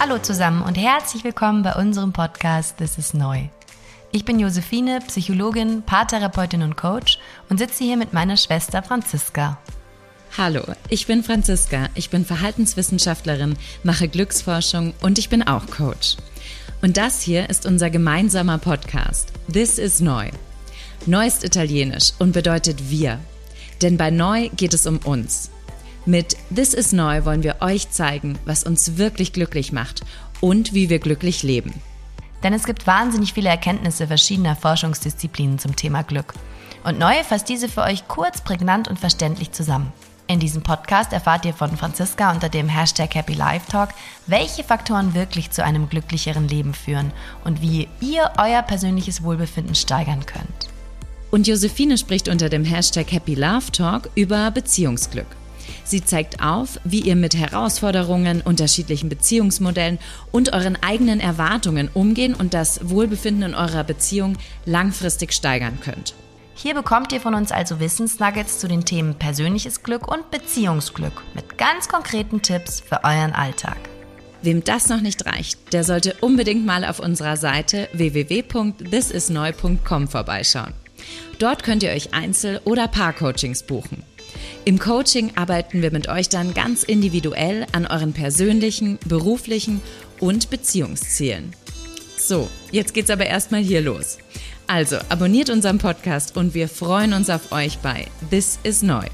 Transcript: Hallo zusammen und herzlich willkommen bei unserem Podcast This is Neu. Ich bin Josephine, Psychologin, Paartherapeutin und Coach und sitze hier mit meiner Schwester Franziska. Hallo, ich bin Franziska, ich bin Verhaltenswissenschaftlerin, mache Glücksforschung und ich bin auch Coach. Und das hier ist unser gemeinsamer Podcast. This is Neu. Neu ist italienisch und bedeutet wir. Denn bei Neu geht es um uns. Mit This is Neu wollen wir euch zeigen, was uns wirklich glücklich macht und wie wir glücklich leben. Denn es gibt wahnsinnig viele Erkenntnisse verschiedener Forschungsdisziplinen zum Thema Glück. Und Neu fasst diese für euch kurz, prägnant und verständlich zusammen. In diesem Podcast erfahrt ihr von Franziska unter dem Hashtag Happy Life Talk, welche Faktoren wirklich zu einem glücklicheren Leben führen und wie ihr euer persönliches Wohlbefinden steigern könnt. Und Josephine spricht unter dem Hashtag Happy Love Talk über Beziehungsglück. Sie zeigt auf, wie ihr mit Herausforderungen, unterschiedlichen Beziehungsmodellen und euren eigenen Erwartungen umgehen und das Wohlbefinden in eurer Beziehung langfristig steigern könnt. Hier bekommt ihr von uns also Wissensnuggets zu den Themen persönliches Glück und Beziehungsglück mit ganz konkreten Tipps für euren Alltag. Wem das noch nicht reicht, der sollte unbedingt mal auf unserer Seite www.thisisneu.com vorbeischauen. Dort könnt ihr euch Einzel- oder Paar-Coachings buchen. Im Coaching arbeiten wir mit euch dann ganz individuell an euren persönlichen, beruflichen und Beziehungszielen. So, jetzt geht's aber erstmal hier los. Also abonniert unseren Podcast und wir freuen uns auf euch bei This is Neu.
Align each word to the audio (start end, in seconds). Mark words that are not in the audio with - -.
Hallo 0.00 0.16
zusammen 0.18 0.62
und 0.62 0.76
herzlich 0.76 1.24
willkommen 1.24 1.64
bei 1.64 1.74
unserem 1.74 2.12
Podcast 2.12 2.76
This 2.76 2.98
is 2.98 3.14
Neu. 3.14 3.48
Ich 4.12 4.24
bin 4.24 4.38
Josephine, 4.38 5.00
Psychologin, 5.04 5.82
Paartherapeutin 5.82 6.62
und 6.62 6.76
Coach 6.76 7.18
und 7.48 7.58
sitze 7.58 7.82
hier 7.82 7.96
mit 7.96 8.12
meiner 8.12 8.36
Schwester 8.36 8.80
Franziska. 8.84 9.58
Hallo, 10.38 10.62
ich 10.88 11.08
bin 11.08 11.24
Franziska, 11.24 11.88
ich 11.96 12.10
bin 12.10 12.24
Verhaltenswissenschaftlerin, 12.24 13.56
mache 13.82 14.06
Glücksforschung 14.06 14.94
und 15.00 15.18
ich 15.18 15.30
bin 15.30 15.42
auch 15.42 15.66
Coach. 15.66 16.16
Und 16.80 16.96
das 16.96 17.20
hier 17.20 17.50
ist 17.50 17.66
unser 17.66 17.90
gemeinsamer 17.90 18.58
Podcast. 18.58 19.32
This 19.52 19.78
is 19.78 19.98
Neu. 19.98 20.30
Neu 21.06 21.26
ist 21.26 21.42
italienisch 21.42 22.12
und 22.20 22.30
bedeutet 22.30 22.88
wir. 22.88 23.18
Denn 23.82 23.96
bei 23.96 24.12
Neu 24.12 24.48
geht 24.50 24.74
es 24.74 24.86
um 24.86 24.98
uns. 24.98 25.50
Mit 26.08 26.38
This 26.48 26.72
is 26.72 26.92
Neu 26.92 27.26
wollen 27.26 27.42
wir 27.42 27.56
euch 27.60 27.90
zeigen, 27.90 28.38
was 28.46 28.64
uns 28.64 28.96
wirklich 28.96 29.34
glücklich 29.34 29.72
macht 29.72 30.00
und 30.40 30.72
wie 30.72 30.88
wir 30.88 31.00
glücklich 31.00 31.42
leben. 31.42 31.74
Denn 32.42 32.54
es 32.54 32.64
gibt 32.64 32.86
wahnsinnig 32.86 33.34
viele 33.34 33.50
Erkenntnisse 33.50 34.06
verschiedener 34.06 34.56
Forschungsdisziplinen 34.56 35.58
zum 35.58 35.76
Thema 35.76 36.00
Glück. 36.00 36.32
Und 36.82 36.98
Neu 36.98 37.12
fasst 37.24 37.50
diese 37.50 37.68
für 37.68 37.82
euch 37.82 38.08
kurz, 38.08 38.40
prägnant 38.40 38.88
und 38.88 38.98
verständlich 38.98 39.52
zusammen. 39.52 39.92
In 40.28 40.40
diesem 40.40 40.62
Podcast 40.62 41.12
erfahrt 41.12 41.44
ihr 41.44 41.52
von 41.52 41.76
Franziska 41.76 42.32
unter 42.32 42.48
dem 42.48 42.70
Hashtag 42.70 43.14
Happy 43.14 43.34
Life 43.34 43.70
Talk, 43.70 43.90
welche 44.26 44.64
Faktoren 44.64 45.12
wirklich 45.12 45.50
zu 45.50 45.62
einem 45.62 45.90
glücklicheren 45.90 46.48
Leben 46.48 46.72
führen 46.72 47.12
und 47.44 47.60
wie 47.60 47.86
ihr 48.00 48.30
euer 48.38 48.62
persönliches 48.62 49.22
Wohlbefinden 49.22 49.74
steigern 49.74 50.24
könnt. 50.24 50.70
Und 51.30 51.46
Josephine 51.46 51.98
spricht 51.98 52.30
unter 52.30 52.48
dem 52.48 52.64
Hashtag 52.64 53.12
Happy 53.12 53.34
Love 53.34 53.70
Talk 53.72 54.08
über 54.14 54.50
Beziehungsglück. 54.50 55.26
Sie 55.88 56.04
zeigt 56.04 56.40
auf, 56.42 56.78
wie 56.84 57.00
ihr 57.00 57.16
mit 57.16 57.34
Herausforderungen, 57.34 58.42
unterschiedlichen 58.42 59.08
Beziehungsmodellen 59.08 59.98
und 60.30 60.52
euren 60.52 60.76
eigenen 60.82 61.18
Erwartungen 61.18 61.88
umgehen 61.94 62.34
und 62.34 62.52
das 62.52 62.90
Wohlbefinden 62.90 63.42
in 63.42 63.54
eurer 63.54 63.84
Beziehung 63.84 64.36
langfristig 64.66 65.32
steigern 65.32 65.78
könnt. 65.80 66.14
Hier 66.54 66.74
bekommt 66.74 67.10
ihr 67.12 67.22
von 67.22 67.32
uns 67.32 67.52
also 67.52 67.80
Wissensnuggets 67.80 68.58
zu 68.58 68.68
den 68.68 68.84
Themen 68.84 69.14
persönliches 69.14 69.82
Glück 69.82 70.12
und 70.12 70.30
Beziehungsglück 70.30 71.22
mit 71.34 71.56
ganz 71.56 71.88
konkreten 71.88 72.42
Tipps 72.42 72.80
für 72.80 73.02
euren 73.02 73.32
Alltag. 73.32 73.78
Wem 74.42 74.62
das 74.62 74.90
noch 74.90 75.00
nicht 75.00 75.24
reicht, 75.24 75.72
der 75.72 75.84
sollte 75.84 76.16
unbedingt 76.20 76.66
mal 76.66 76.84
auf 76.84 77.00
unserer 77.00 77.38
Seite 77.38 77.88
www.thisisneu.com 77.94 80.08
vorbeischauen. 80.08 80.74
Dort 81.38 81.62
könnt 81.62 81.82
ihr 81.82 81.90
euch 81.90 82.14
Einzel- 82.14 82.60
oder 82.64 82.88
Paar-Coachings 82.88 83.62
buchen. 83.62 84.02
Im 84.64 84.78
Coaching 84.78 85.32
arbeiten 85.36 85.82
wir 85.82 85.90
mit 85.90 86.08
euch 86.08 86.28
dann 86.28 86.52
ganz 86.54 86.82
individuell 86.82 87.66
an 87.72 87.86
euren 87.86 88.12
persönlichen, 88.12 88.98
beruflichen 89.06 89.80
und 90.20 90.50
Beziehungszielen. 90.50 91.54
So, 92.18 92.48
jetzt 92.70 92.94
geht's 92.94 93.10
aber 93.10 93.26
erstmal 93.26 93.62
hier 93.62 93.80
los. 93.80 94.18
Also 94.66 94.98
abonniert 95.08 95.48
unseren 95.48 95.78
Podcast 95.78 96.36
und 96.36 96.52
wir 96.54 96.68
freuen 96.68 97.14
uns 97.14 97.30
auf 97.30 97.52
euch 97.52 97.78
bei 97.78 98.06
This 98.30 98.58
is 98.64 98.82
Neu. 98.82 99.06